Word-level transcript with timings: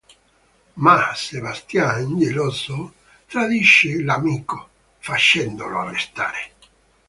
Ma, 0.83 1.13
Sebastian, 1.13 2.17
geloso, 2.17 2.91
tradisce 3.27 4.01
l'amico, 4.01 4.69
facendolo 4.97 5.77
arrestare. 5.81 6.53